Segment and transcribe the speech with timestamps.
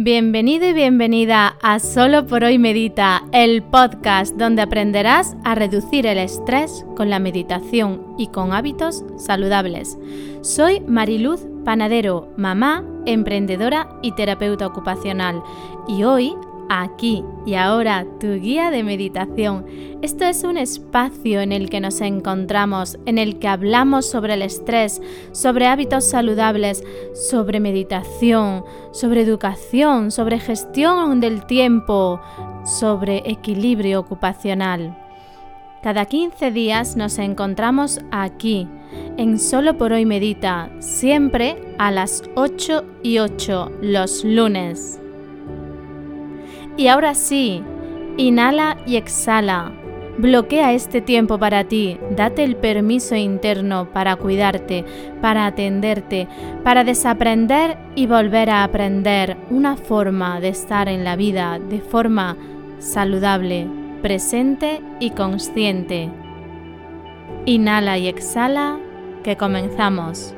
[0.00, 6.18] Bienvenido y bienvenida a Solo por hoy Medita, el podcast donde aprenderás a reducir el
[6.18, 9.98] estrés con la meditación y con hábitos saludables.
[10.42, 15.42] Soy Mariluz Panadero, mamá, emprendedora y terapeuta ocupacional,
[15.88, 16.36] y hoy
[16.68, 19.66] aquí y ahora tu guía de meditación.
[20.02, 24.42] Esto es un espacio en el que nos encontramos, en el que hablamos sobre el
[24.42, 25.00] estrés,
[25.32, 26.84] sobre hábitos saludables,
[27.14, 32.20] sobre meditación, sobre educación, sobre gestión del tiempo,
[32.64, 34.96] sobre equilibrio ocupacional.
[35.82, 38.68] Cada 15 días nos encontramos aquí,
[39.16, 44.97] en Solo por hoy Medita, siempre a las 8 y 8 los lunes.
[46.78, 47.64] Y ahora sí,
[48.18, 49.72] inhala y exhala.
[50.16, 54.84] Bloquea este tiempo para ti, date el permiso interno para cuidarte,
[55.20, 56.28] para atenderte,
[56.62, 62.36] para desaprender y volver a aprender una forma de estar en la vida de forma
[62.78, 63.66] saludable,
[64.00, 66.08] presente y consciente.
[67.44, 68.78] Inhala y exhala,
[69.24, 70.32] que comenzamos.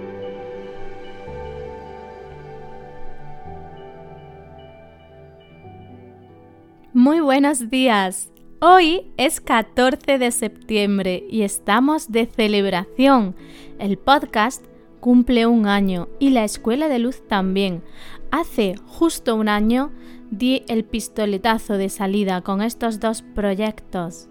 [6.92, 8.32] Muy buenos días.
[8.60, 13.36] Hoy es 14 de septiembre y estamos de celebración.
[13.78, 14.64] El podcast
[14.98, 17.84] cumple un año y la Escuela de Luz también.
[18.32, 19.92] Hace justo un año
[20.32, 24.28] di el pistoletazo de salida con estos dos proyectos.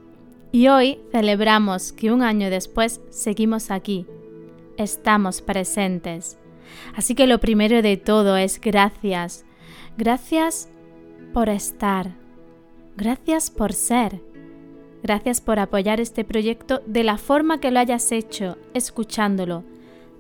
[0.52, 4.06] Y hoy celebramos que un año después seguimos aquí.
[4.76, 6.38] Estamos presentes.
[6.94, 9.46] Así que lo primero de todo es gracias.
[9.98, 10.70] Gracias
[11.34, 12.19] por estar
[13.00, 14.22] Gracias por ser.
[15.04, 19.64] Gracias por apoyar este proyecto de la forma que lo hayas hecho, escuchándolo,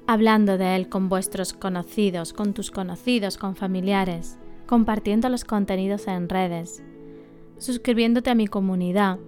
[0.08, 6.30] hablando de él con vuestros conocidos, con tus conocidos, con familiares, compartiendo los contenidos en
[6.30, 6.82] redes,
[7.58, 9.20] suscribiéndote a mi comunidad,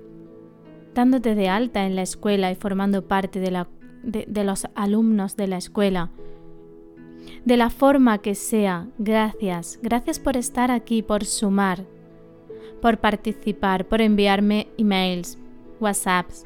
[0.96, 6.10] dándote de alta en la escuela y formando parte de, los alumnos de la escuela.
[7.44, 11.86] De la forma que sea, gracias, gracias por estar aquí, por sumar,
[12.82, 15.38] por participar, por enviarme emails,
[15.80, 16.46] WhatsApps,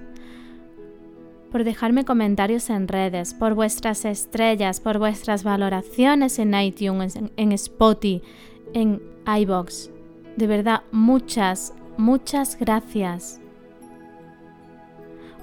[1.52, 8.22] por dejarme comentarios en redes, por vuestras estrellas, por vuestras valoraciones en iTunes, en, Spotify,
[8.74, 9.90] en iBox.
[10.36, 13.40] De verdad, muchas, muchas gracias.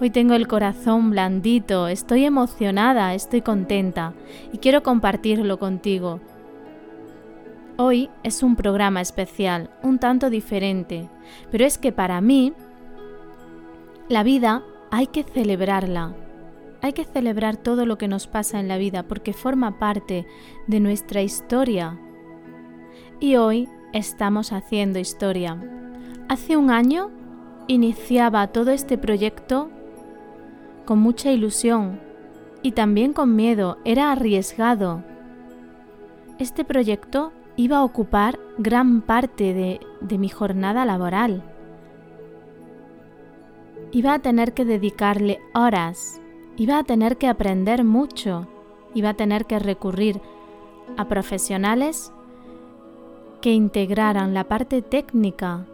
[0.00, 4.14] Hoy tengo el corazón blandito, estoy emocionada, estoy contenta
[4.52, 6.20] y quiero compartirlo contigo
[7.78, 11.08] Hoy es un programa especial, un tanto diferente,
[11.50, 12.52] pero es que para mí
[14.10, 16.14] la vida hay que celebrarla.
[16.82, 20.26] Hay que celebrar todo lo que nos pasa en la vida porque forma parte
[20.66, 21.98] de nuestra historia.
[23.20, 25.56] Y hoy estamos haciendo historia.
[26.28, 27.10] Hace un año
[27.68, 29.70] iniciaba todo este proyecto
[30.84, 32.00] con mucha ilusión
[32.62, 35.02] y también con miedo, era arriesgado.
[36.38, 39.54] Este proyecto iba a ocupar gran parte
[40.00, 41.42] de, mi jornada laboral.
[43.90, 46.20] Iba a tener que dedicarle horas,
[46.56, 48.46] iba a tener que aprender mucho,
[48.94, 50.20] iba a tener que recurrir
[50.96, 52.12] a profesionales
[53.40, 55.66] que integraran la parte técnica,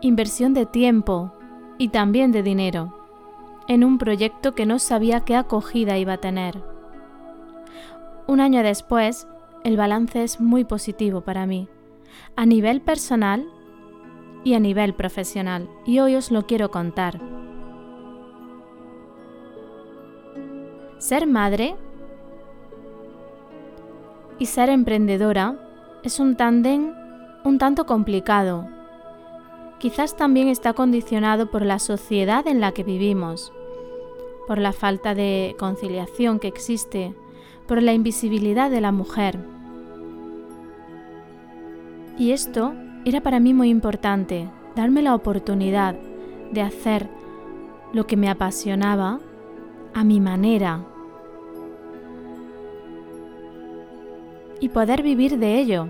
[0.00, 1.32] inversión de tiempo
[1.76, 2.94] y también de dinero
[3.68, 6.77] en un proyecto que no sabía qué acogida iba a tener.
[8.28, 9.26] Un año después,
[9.64, 11.66] el balance es muy positivo para mí,
[12.36, 13.48] a nivel personal
[14.44, 17.18] y a nivel profesional, y hoy os lo quiero contar.
[20.98, 21.74] Ser madre
[24.38, 25.58] y ser emprendedora
[26.02, 26.92] es un tándem
[27.44, 28.68] un tanto complicado.
[29.78, 33.54] Quizás también está condicionado por la sociedad en la que vivimos,
[34.46, 37.14] por la falta de conciliación que existe
[37.68, 39.38] por la invisibilidad de la mujer.
[42.18, 42.74] Y esto
[43.04, 45.94] era para mí muy importante, darme la oportunidad
[46.50, 47.08] de hacer
[47.92, 49.20] lo que me apasionaba
[49.94, 50.84] a mi manera
[54.60, 55.88] y poder vivir de ello.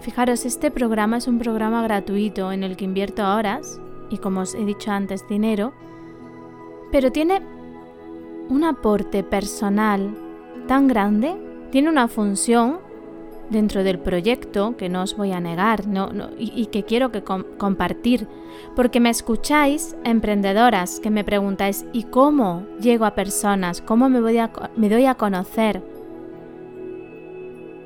[0.00, 3.80] Fijaros, este programa es un programa gratuito en el que invierto horas
[4.10, 5.72] y como os he dicho antes dinero,
[6.90, 7.40] pero tiene
[8.48, 10.29] un aporte personal
[10.66, 11.36] tan grande,
[11.70, 12.78] tiene una función
[13.50, 15.82] dentro del proyecto que no os voy a negar
[16.38, 18.28] y, que quiero que compartir,
[18.76, 23.82] porque me escucháis, emprendedoras, que me preguntáis, ¿y cómo llego a personas?
[23.82, 25.82] ¿Cómo me, voy a, me doy a conocer?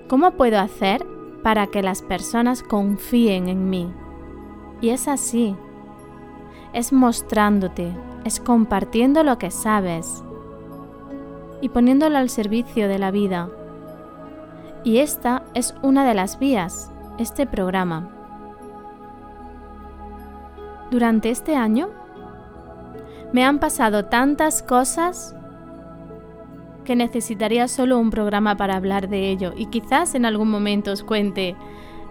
[0.08, 1.04] ¿Cómo puedo hacer
[1.42, 3.90] para que las personas confíen en mí?
[4.80, 5.56] Y es así.
[6.74, 7.92] Es mostrándote,
[8.24, 10.22] es compartiendo lo que sabes
[11.60, 13.48] y poniéndolo al servicio de la vida.
[14.84, 18.10] Y esta es una de las vías, este programa.
[20.90, 21.88] Durante este año
[23.32, 25.34] me han pasado tantas cosas
[26.84, 31.02] que necesitaría solo un programa para hablar de ello y quizás en algún momento os
[31.02, 31.56] cuente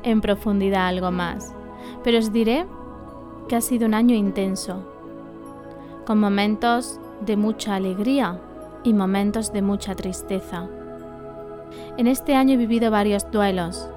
[0.02, 1.54] en profundidad algo más.
[2.04, 2.66] Pero os diré
[3.48, 4.84] que ha sido un año intenso,
[6.06, 8.40] con momentos de mucha alegría
[8.84, 10.68] y momentos de mucha tristeza.
[11.98, 13.90] En este año he vivido varios duelos.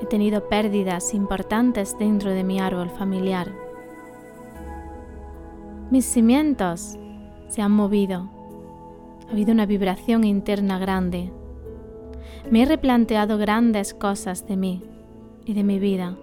[0.00, 3.52] He tenido pérdidas importantes dentro de mi árbol familiar.
[5.90, 6.98] Mis cimientos
[7.48, 8.28] se han movido.
[9.28, 11.32] Ha habido una vibración interna grande.
[12.50, 14.82] Me he replanteado grandes cosas de mí
[15.44, 16.16] y de mi vida.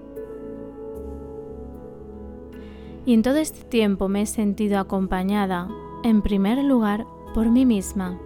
[3.05, 5.69] Y en todo este tiempo me he sentido acompañada,
[6.03, 8.19] en primer lugar, por mí misma.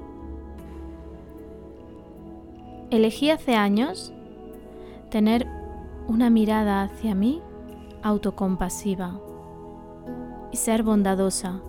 [2.92, 4.14] Elegí hace años
[5.10, 5.48] tener
[6.08, 7.42] una mirada hacia mí
[8.04, 9.20] autocompasiva
[10.52, 11.60] y ser bondadosa.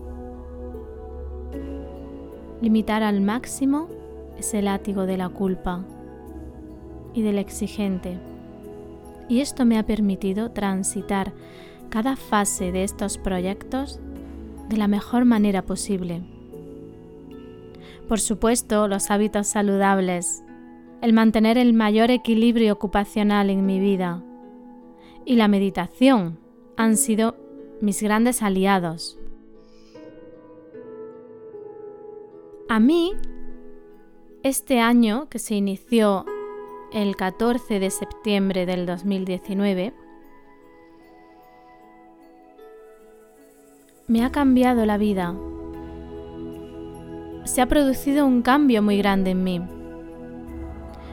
[2.61, 3.89] Limitar al máximo
[4.37, 5.85] ese látigo de la culpa
[7.15, 8.19] y del exigente.
[9.29, 11.33] Y esto me ha permitido transitar
[11.89, 14.01] cada fase de estos proyectos
[14.69, 16.23] de la mejor manera posible.
[18.09, 20.43] Por supuesto, los hábitos saludables,
[21.03, 24.23] el mantener el mayor equilibrio ocupacional en mi vida
[25.25, 26.39] y la meditación
[26.77, 27.37] han sido
[27.81, 29.19] mis grandes aliados.
[32.69, 33.13] A mí,
[34.43, 36.25] este año que se inició
[36.93, 39.95] el 14 de septiembre del 2019,
[44.09, 45.35] me ha cambiado la vida.
[47.45, 49.61] Se ha producido un cambio muy grande en mí.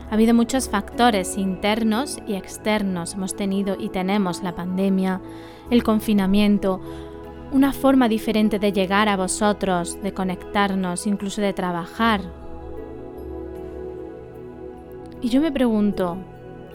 [0.09, 3.15] Ha habido muchos factores internos y externos.
[3.15, 5.19] Hemos tenido y tenemos la pandemia,
[5.69, 6.79] el confinamiento,
[7.51, 12.21] una forma diferente de llegar a vosotros, de conectarnos, incluso de trabajar.
[15.21, 16.17] Y yo me pregunto,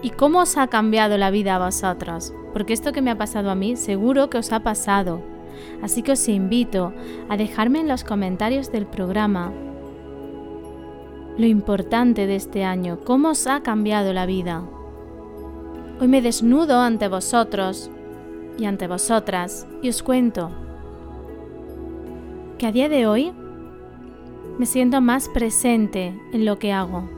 [0.03, 2.35] ¿y cómo os ha cambiado la vida a vosotros?
[2.53, 5.40] Porque esto que me ha pasado a mí seguro que os ha pasado
[5.83, 6.93] Así que os invito
[7.29, 9.53] a dejarme en los comentarios del programa
[11.39, 14.63] lo importante de este año, cómo os ha cambiado la vida.
[16.01, 17.91] Hoy me desnudo ante vosotros
[18.59, 20.51] y ante vosotras y os cuento
[22.59, 23.33] que a día de hoy
[24.59, 27.09] me siento más presente en lo que hago,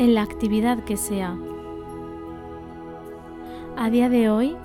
[0.00, 1.36] en la actividad que sea.
[3.76, 4.56] A día de hoy,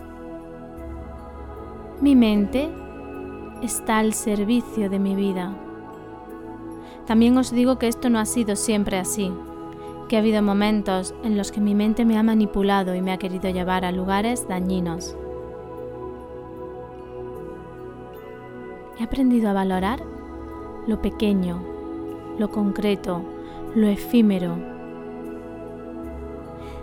[2.02, 2.70] mi mente
[3.62, 5.56] está al servicio de mi vida.
[7.06, 9.32] También os digo que esto no ha sido siempre así,
[10.08, 13.18] que ha habido momentos en los que mi mente me ha manipulado y me ha
[13.18, 15.16] querido llevar a lugares dañinos.
[19.00, 20.02] He aprendido a valorar
[20.88, 21.62] lo pequeño,
[22.40, 23.22] lo concreto,
[23.76, 24.58] lo efímero.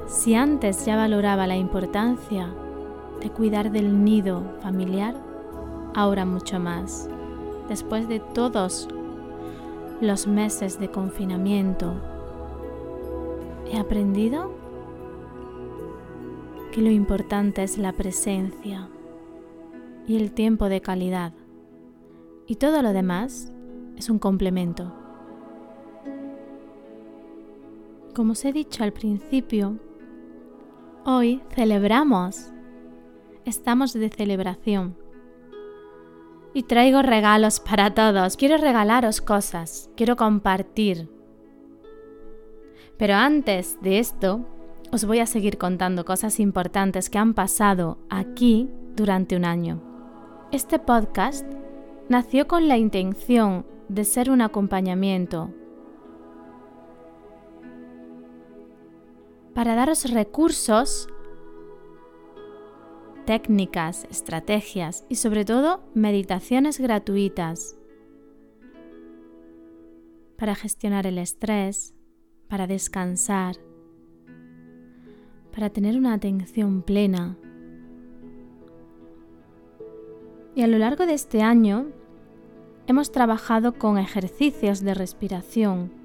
[0.06, 2.52] Si antes ya valoraba la importancia
[3.20, 5.14] de cuidar del nido familiar,
[5.94, 7.08] ahora mucho más.
[7.68, 8.88] Después de todos
[10.00, 11.94] los meses de confinamiento,
[13.70, 14.52] he aprendido
[16.72, 18.88] que lo importante es la presencia
[20.06, 21.32] y el tiempo de calidad.
[22.46, 23.52] Y todo lo demás
[23.96, 24.92] es un complemento.
[28.14, 29.78] Como os he dicho al principio,
[31.04, 32.52] hoy celebramos.
[33.44, 35.01] Estamos de celebración
[36.54, 38.36] y traigo regalos para todos.
[38.36, 41.08] Quiero regalaros cosas, quiero compartir.
[42.98, 44.46] Pero antes de esto,
[44.92, 49.80] os voy a seguir contando cosas importantes que han pasado aquí durante un año.
[50.52, 51.46] Este podcast
[52.08, 55.50] nació con la intención de ser un acompañamiento
[59.54, 61.08] para daros recursos
[63.24, 67.76] técnicas, estrategias y sobre todo meditaciones gratuitas
[70.36, 71.94] para gestionar el estrés,
[72.48, 73.56] para descansar,
[75.52, 77.36] para tener una atención plena.
[80.54, 81.86] Y a lo largo de este año
[82.86, 86.02] hemos trabajado con ejercicios de respiración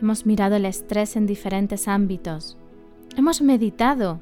[0.00, 2.58] Hemos mirado el estrés en diferentes ámbitos.
[3.16, 4.20] Hemos meditado,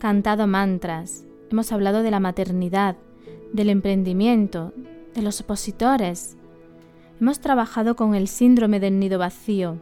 [0.00, 1.24] cantado mantras.
[1.52, 2.96] Hemos hablado de la maternidad,
[3.52, 4.72] del emprendimiento,
[5.14, 6.36] de los opositores.
[7.20, 9.76] Hemos trabajado con el síndrome del nido vacío.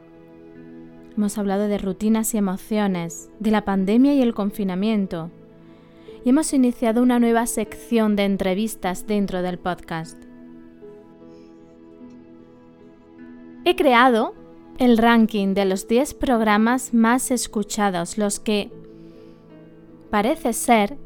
[1.17, 5.31] Hemos hablado de rutinas y emociones, de la pandemia y el confinamiento.
[6.25, 10.21] Y hemos iniciado una nueva sección de entrevistas dentro del podcast.
[13.65, 14.35] He creado
[14.79, 18.73] el ranking de los 10 programas más escuchados, los que
[20.11, 20.99] parece ser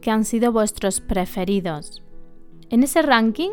[0.00, 2.02] que han sido vuestros preferidos.
[2.70, 3.50] En ese ranking,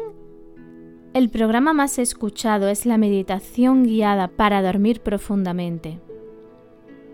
[1.14, 6.00] el programa más escuchado es la meditación guiada para dormir profundamente,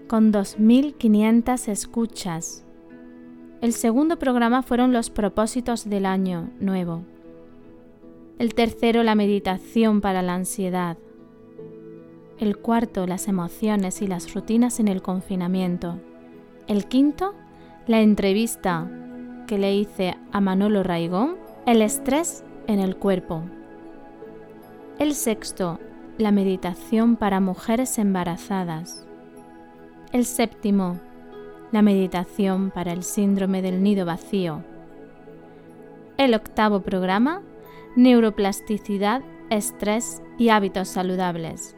[0.08, 2.66] con 2.500 escuchas.
[3.62, 7.04] El segundo programa fueron los propósitos del año nuevo.
[8.38, 10.98] El tercero, la meditación para la ansiedad
[12.40, 16.00] el cuarto las emociones y las rutinas en el confinamiento.
[16.68, 17.34] El quinto,
[17.90, 18.88] la entrevista
[19.48, 23.42] que le hice a Manolo Raigón, el estrés en el cuerpo.
[25.00, 25.80] El sexto,
[26.20, 29.08] la meditación para mujeres embarazadas.
[30.12, 31.00] El séptimo,
[31.72, 34.64] la meditación para el síndrome del nido vacío.
[36.18, 37.42] El octavo programa,
[37.96, 41.76] neuroplasticidad, estrés y hábitos saludables.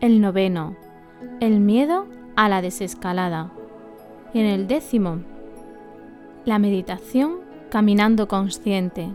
[0.00, 0.74] El noveno,
[1.38, 3.52] el miedo a la desescalada.
[4.34, 5.20] Y en el décimo,
[6.44, 7.38] la meditación
[7.70, 9.08] caminando consciente.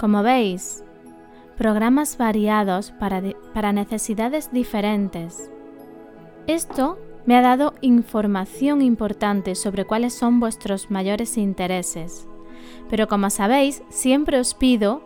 [0.00, 0.82] Como veis,
[1.56, 3.22] programas variados para,
[3.54, 5.48] para necesidades diferentes.
[6.48, 12.26] Esto me ha dado información importante sobre cuáles son vuestros mayores intereses.
[12.90, 15.02] Pero como sabéis, siempre os pido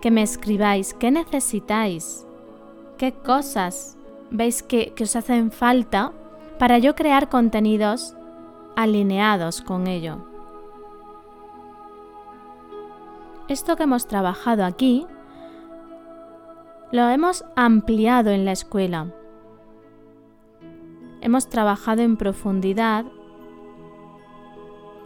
[0.00, 2.26] que me escribáis qué necesitáis
[2.96, 3.96] qué cosas
[4.30, 6.12] veis que, os hacen falta
[6.58, 8.16] para yo crear contenidos
[8.76, 10.18] alineados con ello.
[13.48, 15.06] Esto que hemos trabajado aquí
[16.92, 19.12] lo hemos ampliado en la escuela.
[21.20, 23.04] Hemos trabajado en profundidad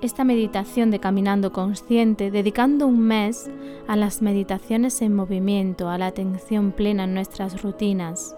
[0.00, 3.50] esta meditación de caminando consciente, dedicando un mes
[3.86, 8.36] a las meditaciones en movimiento, a la atención plena en nuestras rutinas.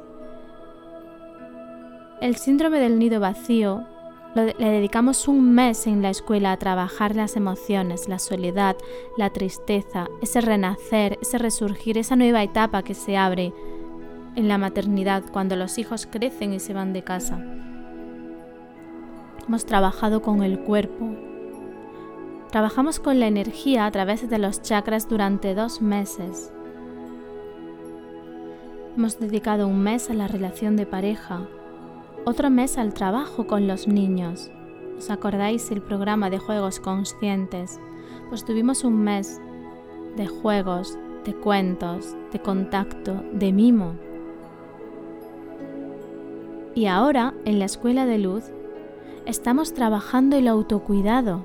[2.22, 3.82] El síndrome del nido vacío
[4.36, 8.76] le dedicamos un mes en la escuela a trabajar las emociones, la soledad,
[9.16, 13.52] la tristeza, ese renacer, ese resurgir, esa nueva etapa que se abre
[14.36, 17.44] en la maternidad cuando los hijos crecen y se van de casa.
[19.48, 21.16] Hemos trabajado con el cuerpo,
[22.52, 26.52] Trabajamos con la energía a través de los chakras durante dos meses.
[28.94, 31.48] Hemos dedicado un mes a la relación de pareja,
[32.24, 34.50] otro mes al trabajo con los niños.
[34.98, 37.80] ¿Os acordáis el programa de juegos conscientes?
[38.28, 39.40] Pues tuvimos un mes
[40.16, 43.94] de juegos, de cuentos, de contacto, de mimo.
[46.74, 48.44] Y ahora, en la escuela de luz,
[49.26, 51.44] estamos trabajando el autocuidado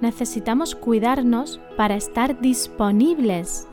[0.00, 3.66] necesitamos cuidarnos para estar disponibles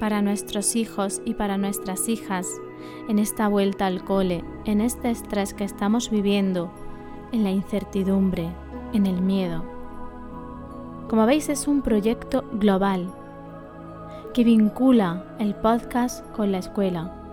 [0.00, 2.48] para nuestros hijos y para nuestras hijas
[3.08, 6.70] en esta vuelta al cole, en este estrés que estamos viviendo,
[7.32, 8.48] en la incertidumbre,
[8.92, 9.64] en el miedo.
[11.08, 13.12] Como veis es un proyecto global
[14.32, 17.24] que vincula el podcast con la escuela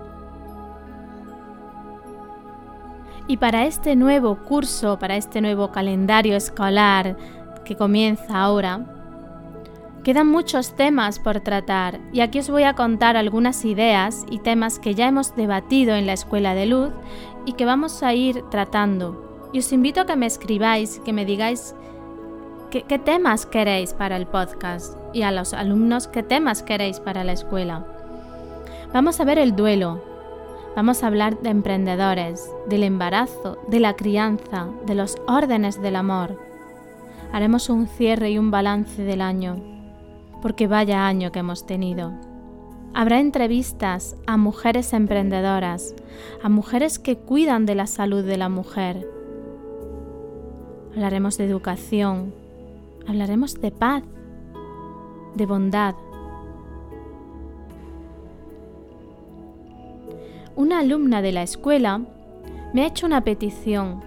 [3.31, 7.15] Y para este nuevo curso, para este nuevo calendario escolar
[7.63, 8.85] que comienza ahora,
[10.03, 14.79] quedan muchos temas por tratar y aquí os voy a contar algunas ideas y temas
[14.79, 16.91] que ya hemos debatido en la Escuela de Luz
[17.45, 19.49] y que vamos a ir tratando.
[19.53, 21.75] Y os invito a que me escribáis, que me digáis
[22.69, 27.23] qué, qué temas queréis para el podcast y a los alumnos qué temas queréis para
[27.23, 27.85] la escuela.
[28.93, 30.01] Vamos a ver el duelo,
[30.73, 36.39] Vamos a hablar de emprendedores, del embarazo, de la crianza, de los órdenes del amor.
[37.33, 39.80] Haremos un cierre y un balance del año,
[40.41, 42.13] porque vaya año que hemos tenido.
[42.93, 45.95] Habrá entrevistas a mujeres emprendedoras,
[46.43, 49.07] a mujeres que cuidan de la salud de la mujer.
[50.91, 52.33] Hablaremos de educación,
[53.07, 54.03] hablaremos de paz,
[55.35, 55.95] de bondad,
[60.61, 62.01] una alumna de la escuela
[62.73, 64.03] me ha hecho una petición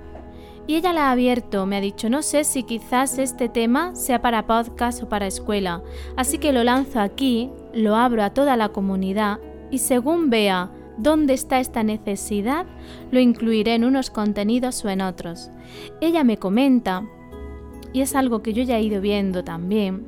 [0.66, 4.22] y ella la ha abierto, me ha dicho, no sé si quizás este tema sea
[4.22, 5.82] para podcast o para escuela,
[6.16, 9.40] así que lo lanzo aquí lo abro a toda la comunidad
[9.70, 12.66] y según vea dónde está esta necesidad,
[13.10, 15.50] lo incluiré en unos contenidos o en otros.
[16.00, 17.04] Ella me comenta,
[17.92, 20.06] y es algo que yo ya he ido viendo también,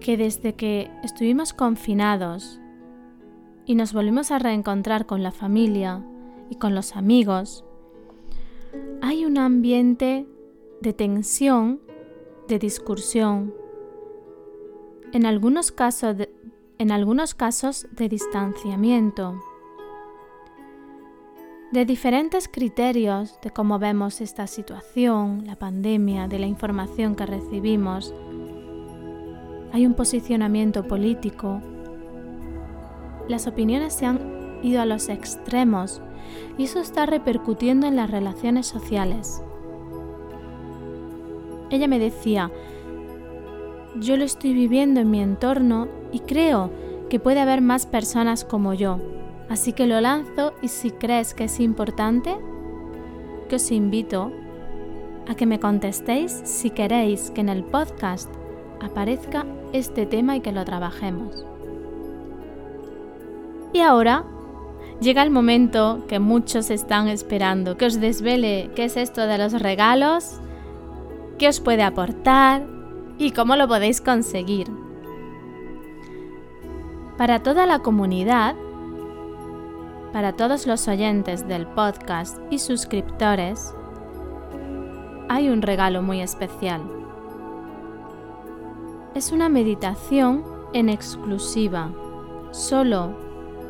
[0.00, 2.60] que desde que estuvimos confinados
[3.66, 6.04] y nos volvimos a reencontrar con la familia
[6.50, 7.64] y con los amigos,
[9.00, 10.26] hay un ambiente
[10.80, 11.80] de tensión,
[12.48, 13.54] de discusión,
[15.12, 16.30] en algunos casos de,
[16.78, 19.40] en algunos casos de distanciamiento,
[21.70, 28.14] de diferentes criterios de cómo vemos esta situación, la pandemia, de la información que recibimos.
[29.72, 31.60] Hay un posicionamiento político.
[33.28, 36.00] Las opiniones se han ido a los extremos
[36.56, 39.42] y eso está repercutiendo en las relaciones sociales.
[41.70, 42.50] Ella me decía,
[43.96, 46.70] yo lo estoy viviendo en mi entorno y creo
[47.08, 48.98] que puede haber más personas como yo.
[49.48, 52.36] Así que lo lanzo y si crees que es importante,
[53.48, 54.32] que os invito
[55.28, 58.30] a que me contestéis si queréis que en el podcast
[58.80, 61.44] aparezca este tema y que lo trabajemos.
[63.72, 64.24] Y ahora
[65.00, 69.52] llega el momento que muchos están esperando, que os desvele qué es esto de los
[69.60, 70.40] regalos,
[71.38, 72.66] qué os puede aportar
[73.18, 74.70] y cómo lo podéis conseguir.
[77.16, 78.56] Para toda la comunidad,
[80.12, 83.74] para todos los oyentes del podcast y suscriptores,
[85.28, 86.82] hay un regalo muy especial.
[89.14, 91.92] Es una meditación en exclusiva,
[92.50, 93.23] solo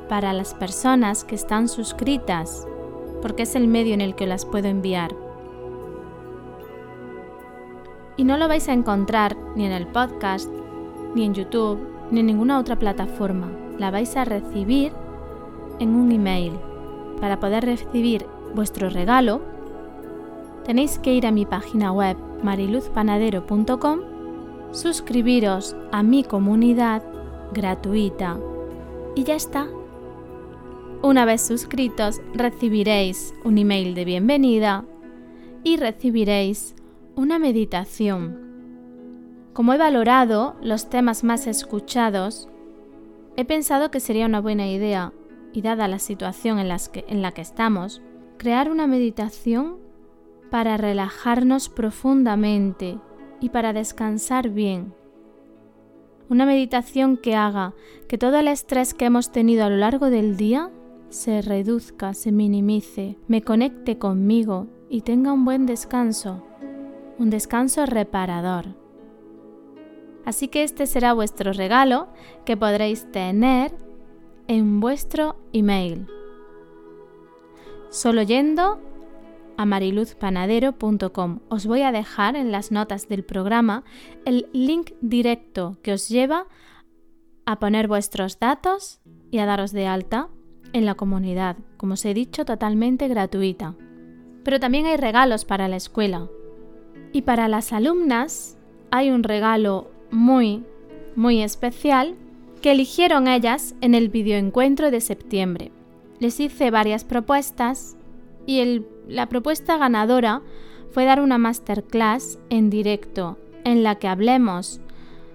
[0.08, 2.66] para las personas que están suscritas,
[3.22, 5.14] porque es el medio en el que las puedo enviar.
[8.16, 10.50] Y no lo vais a encontrar ni en el podcast,
[11.14, 11.78] ni en YouTube,
[12.10, 13.50] ni en ninguna otra plataforma.
[13.78, 14.92] La vais a recibir
[15.80, 16.52] en un email.
[17.20, 19.40] Para poder recibir vuestro regalo,
[20.64, 24.00] tenéis que ir a mi página web mariluzpanadero.com,
[24.72, 27.02] suscribiros a mi comunidad
[27.52, 28.38] gratuita
[29.14, 29.66] y ya está.
[31.04, 34.84] Una vez suscritos, recibiréis un email de bienvenida
[35.62, 36.74] y recibiréis
[37.14, 38.44] una meditación
[39.54, 42.48] como he valorado los temas más escuchados,
[43.36, 45.12] he pensado que sería una buena idea,
[45.52, 48.02] y dada la situación en, en la que estamos,
[48.36, 49.76] crear una meditación
[50.50, 52.98] para relajarnos profundamente
[53.40, 54.92] y para descansar bien.
[56.28, 57.74] Una meditación que haga
[58.08, 60.72] que todo el estrés que hemos tenido a lo largo del día
[61.14, 66.44] se reduzca, se minimice, me conecte conmigo y tenga un buen descanso,
[67.18, 68.66] un descanso reparador.
[70.24, 72.08] Así que este será vuestro regalo
[72.44, 73.72] que podréis tener
[74.48, 76.08] en vuestro email.
[77.90, 78.80] Solo yendo
[79.56, 81.38] a mariluzpanadero.com.
[81.48, 83.84] Os voy a dejar en las notas del programa
[84.24, 86.48] el link directo que os lleva
[87.46, 89.00] a poner vuestros datos
[89.30, 90.28] y a daros de alta
[90.74, 93.74] en la comunidad, como os he dicho, totalmente gratuita.
[94.42, 96.28] Pero también hay regalos para la escuela.
[97.12, 98.58] Y para las alumnas
[98.90, 100.64] hay un regalo muy,
[101.16, 102.16] muy especial
[102.60, 105.70] que eligieron ellas en el videoencuentro de septiembre.
[106.18, 107.96] Les hice varias propuestas
[108.46, 110.42] y la propuesta ganadora
[110.90, 114.80] fue dar una masterclass en directo en la que hablemos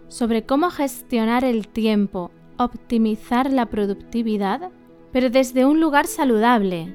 [0.10, 4.72] sobre cómo gestionar el tiempo, optimizar la productividad,
[5.12, 6.94] pero desde un lugar saludable,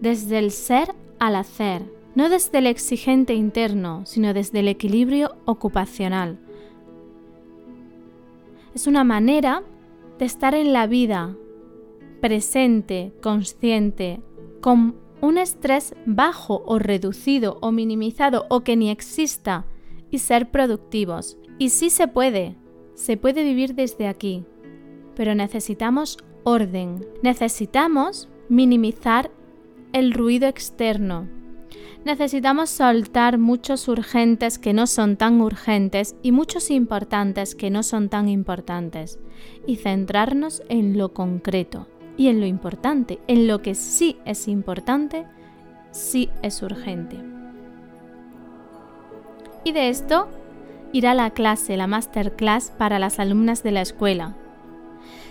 [0.00, 1.82] desde el ser al hacer,
[2.14, 6.38] no desde el exigente interno, sino desde el equilibrio ocupacional
[8.74, 9.62] es una manera
[10.18, 11.36] de estar en la vida
[12.20, 14.20] presente, consciente,
[14.60, 19.66] con un estrés bajo o reducido o minimizado o que ni exista
[20.10, 21.38] y ser productivos.
[21.58, 22.56] Y sí se puede,
[22.94, 24.44] se puede vivir desde aquí,
[25.14, 29.30] pero necesitamos orden, necesitamos minimizar
[29.92, 31.28] el ruido externo,
[32.04, 38.08] necesitamos soltar muchos urgentes que no son tan urgentes y muchos importantes que no son
[38.08, 39.18] tan importantes
[39.66, 45.26] y centrarnos en lo concreto y en lo importante, en lo que sí es importante,
[45.90, 47.16] sí es urgente.
[49.64, 50.28] Y de esto
[50.92, 54.36] irá la clase, la masterclass para las alumnas de la escuela.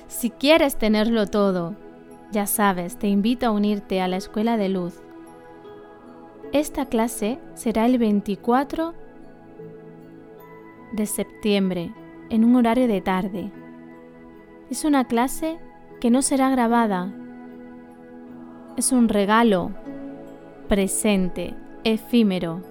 [0.10, 1.76] Si quieres tenerlo todo,
[2.32, 5.00] ya sabes, te invito a unirte a la Escuela de Luz
[6.52, 8.96] esta clase será el 24
[10.94, 11.94] de septiembre
[12.32, 13.52] en un horario de tarde.
[14.72, 15.60] Es una clase
[16.02, 17.14] que no será grabada.
[18.78, 19.72] Es un regalo
[20.68, 22.62] presente, efímero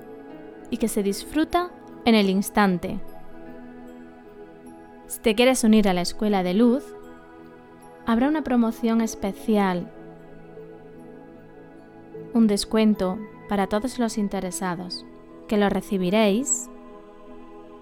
[0.71, 1.71] y que se disfruta
[2.05, 2.99] en el instante.
[5.07, 6.83] Si te quieres unir a la escuela de luz,
[8.09, 9.93] habrá una promoción especial,
[12.33, 13.19] un descuento
[13.51, 15.05] para todos los interesados,
[15.47, 16.71] que lo recibiréis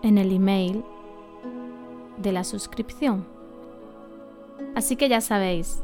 [0.02, 0.84] en el email
[2.16, 3.24] de la suscripción.
[4.74, 5.80] Así que ya sabéis,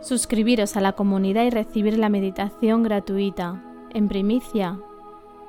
[0.00, 3.62] suscribiros a la comunidad y recibir la meditación gratuita
[3.94, 4.80] en primicia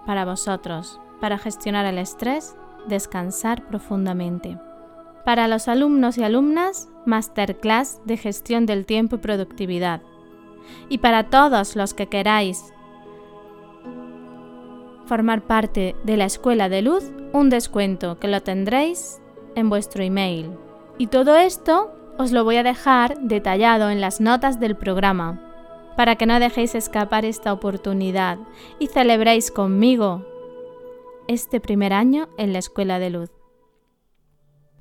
[0.05, 2.55] para vosotros, para gestionar el estrés,
[2.87, 4.59] descansar profundamente.
[5.25, 10.01] Para los alumnos y alumnas, masterclass de gestión del tiempo y productividad.
[10.89, 12.73] Y para todos los que queráis
[15.05, 19.21] formar parte de la Escuela de Luz, un descuento que lo tendréis
[19.55, 20.51] en vuestro email.
[20.97, 25.41] Y todo esto os lo voy a dejar detallado en las notas del programa,
[25.97, 28.37] para que no dejéis escapar esta oportunidad
[28.79, 30.25] y celebréis conmigo
[31.27, 33.40] este primer año en la Escuela de Luz.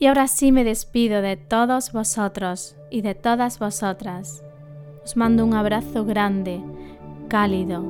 [0.00, 4.42] Y ahora sí me despido de todos vosotros y de todas vosotras.
[5.04, 6.62] Os mando un abrazo grande,
[7.28, 7.84] cálido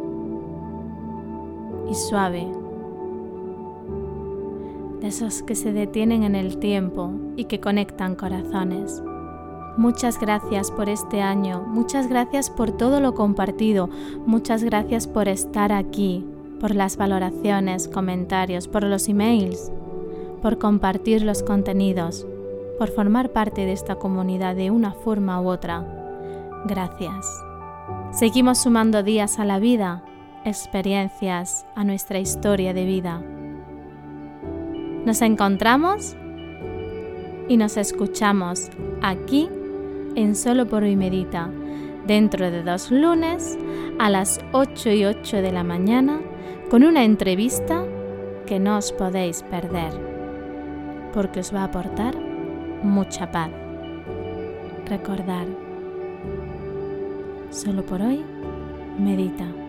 [1.89, 2.49] y suave.
[5.01, 9.01] De esos que se detienen en el tiempo y que conectan corazones.
[9.77, 13.89] Muchas gracias por este año, muchas gracias por todo lo compartido,
[14.27, 16.27] muchas gracias por estar aquí,
[16.59, 19.71] por las valoraciones, comentarios, por los emails,
[20.41, 22.27] por compartir los contenidos,
[22.79, 25.85] por formar parte de esta comunidad de una forma u otra.
[26.67, 27.27] Gracias.
[28.13, 30.03] Seguimos sumando días a la vida,
[30.45, 33.23] experiencias a nuestra historia de vida.
[35.05, 36.17] Nos encontramos
[37.49, 38.69] y nos escuchamos
[39.03, 39.49] aquí
[40.15, 41.51] en Solo por hoy Medita,
[42.07, 43.59] dentro de dos lunes
[43.99, 46.21] a las 8 y 8 de la mañana,
[46.71, 47.85] con una entrevista
[48.47, 50.10] que no os podéis perder,
[51.13, 52.15] porque os va a aportar
[52.83, 53.51] mucha paz.
[54.87, 55.47] Recordar,
[57.51, 58.25] solo por hoy,
[58.99, 59.60] medita.